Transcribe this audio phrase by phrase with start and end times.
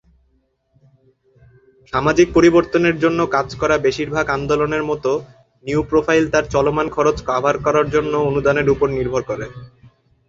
[1.93, 5.11] সামাজিক পরিবর্তনের জন্য কাজ করা বেশিরভাগ আন্দোলনের মতো,
[5.65, 9.45] নিউ প্রোফাইল তার চলমান খরচ কভার করার জন্য অনুদানের উপর নির্ভর করে।